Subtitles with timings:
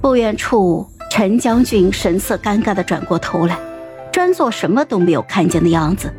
[0.00, 3.58] 不远处，陈将军神色尴尬的转过头来，
[4.12, 6.12] 装作什么都没有看见的样子。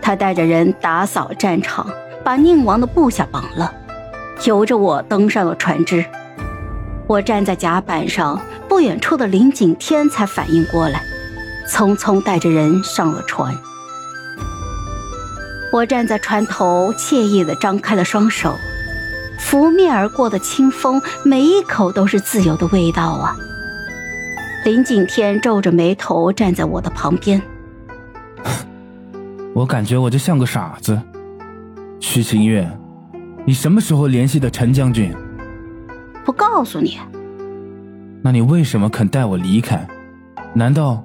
[0.00, 1.90] 他带着人打扫战场，
[2.22, 3.74] 把宁王的部下绑了，
[4.44, 6.04] 由着我登上了船只。
[7.08, 11.02] 我站在甲板上，不远处的林景天才反应过来，
[11.68, 13.52] 匆匆带着人上了船。
[15.72, 18.54] 我站在船头，惬意地张开了双手。
[19.38, 23.36] 拂面而过的清风，每一口都是自由的味道啊！
[24.64, 27.40] 林景天皱着眉头站在我的旁边，
[29.54, 31.00] 我感觉我就像个傻子。
[32.00, 32.68] 徐清月，
[33.44, 35.14] 你什么时候联系的陈将军？
[36.24, 36.98] 不告诉你。
[38.22, 39.86] 那你为什么肯带我离开？
[40.52, 41.04] 难道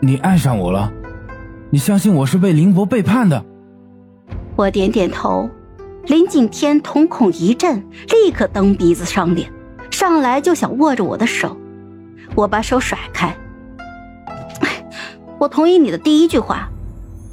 [0.00, 0.90] 你爱上我了？
[1.68, 3.44] 你相信我是被林博背叛的？
[4.56, 5.50] 我点点头。
[6.06, 9.50] 林景天瞳孔一震，立刻蹬鼻子上脸，
[9.90, 11.56] 上来就想握着我的手。
[12.36, 13.36] 我把手甩开。
[15.36, 16.68] 我同意你的第一句话，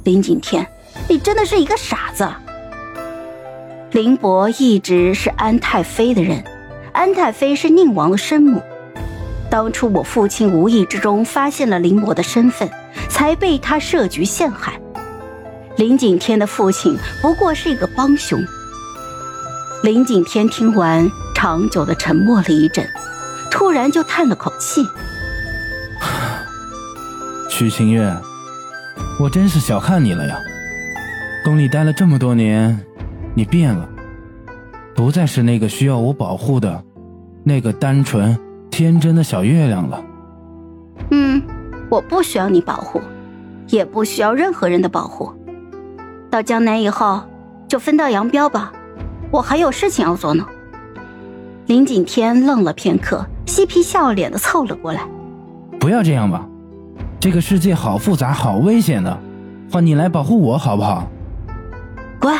[0.02, 0.66] 林景天，
[1.08, 2.28] 你真的是一个傻子。
[3.92, 6.42] 林伯一直是安太妃的人，
[6.92, 8.60] 安太妃是宁王的生母。
[9.48, 12.68] 当初我父亲无意之中发现了林伯的身份，
[13.08, 14.80] 才被他设局陷害。
[15.76, 18.44] 林景天的父亲不过是一个帮凶。
[19.84, 22.88] 林景天听完，长久的沉默了一阵，
[23.50, 24.82] 突然就叹了口气
[27.50, 28.10] ：“曲清月，
[29.20, 30.38] 我真是小看你了呀！
[31.44, 32.82] 宫里待了这么多年，
[33.34, 33.86] 你变了，
[34.96, 36.82] 不再是那个需要我保护的，
[37.42, 38.34] 那个单纯
[38.70, 40.02] 天真的小月亮了。
[41.12, 41.42] ”“嗯，
[41.90, 43.02] 我不需要你保护，
[43.68, 45.30] 也不需要任何人的保护。
[46.30, 47.22] 到江南以后，
[47.68, 48.72] 就分道扬镳吧。”
[49.34, 50.46] 我还有事情要做呢。
[51.66, 55.00] 林景天愣了片刻，嬉皮笑脸的凑了过来
[55.80, 56.46] ：“不要这样吧，
[57.18, 59.18] 这个世界好复杂，好危险的，
[59.72, 61.08] 换你来保护我好不好？”
[62.20, 62.38] 乖。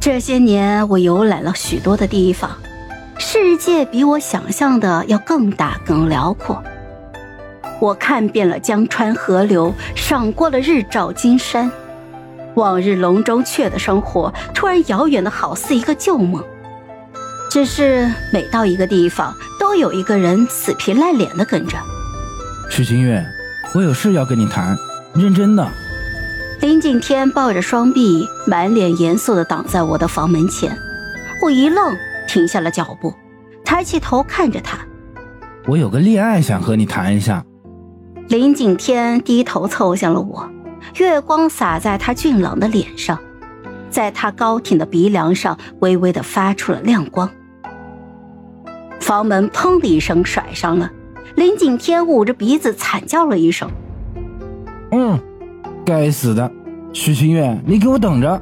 [0.00, 2.50] 这些年我游览了许多的地方，
[3.18, 6.60] 世界比我想象的要更大更辽阔。
[7.78, 11.70] 我看遍了江川河流，赏过了日照金山。
[12.54, 16.42] 往日笼中雀的生活，突然遥远的好似一个旧梦。
[17.50, 21.76] 只是每到一个地方，都有一个人死皮赖脸的跟着。
[22.70, 23.22] 许清月，
[23.74, 24.76] 我有事要跟你谈，
[25.14, 25.68] 认真的。
[26.60, 30.74] 林景天抱着双臂，满脸严肃的挡在我的房门前。
[31.42, 31.94] 我一愣，
[32.26, 33.12] 停下了脚步，
[33.64, 34.78] 抬起头看着他。
[35.66, 37.44] 我有个恋爱想和你谈一下。
[38.28, 40.48] 林景天低头凑向了我。
[40.96, 43.18] 月光洒在他俊朗的脸上，
[43.90, 47.30] 在他高挺的鼻梁上微微的发出了亮光。
[49.00, 50.90] 房门砰的一声甩上了，
[51.34, 53.70] 林景天捂着鼻子惨叫了一声
[54.92, 55.18] ：“嗯，
[55.84, 56.50] 该死的，
[56.92, 58.40] 许清月，你给我等着！”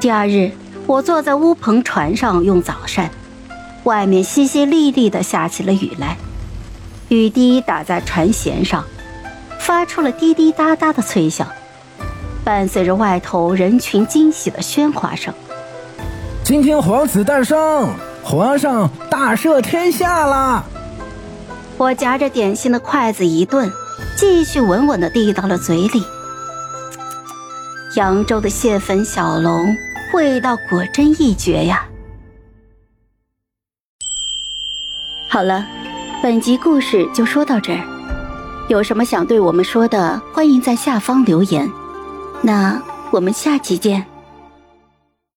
[0.00, 0.50] 第二日，
[0.86, 3.10] 我坐在乌篷船上用早膳，
[3.84, 6.16] 外面淅淅沥沥的下起了雨来，
[7.08, 8.84] 雨滴打在船舷上。
[9.58, 11.48] 发出了滴滴答答的脆响，
[12.44, 15.34] 伴随着外头人群惊喜的喧哗声。
[16.44, 20.64] 今天皇子诞生，皇上大赦天下啦。
[21.76, 23.70] 我夹着点心的筷子一顿，
[24.16, 26.04] 继续稳稳的递到了嘴里。
[27.96, 29.76] 扬州的蟹粉小笼，
[30.14, 31.86] 味道果真一绝呀！
[35.28, 35.66] 好了，
[36.22, 37.95] 本集故事就说到这儿。
[38.68, 41.70] 有什么想对我们说的，欢迎在下方留言。
[42.42, 42.80] 那
[43.12, 44.04] 我们下期见。